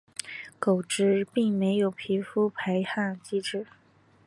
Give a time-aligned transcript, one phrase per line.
[0.57, 3.67] 狗只并没有皮肤排汗机制。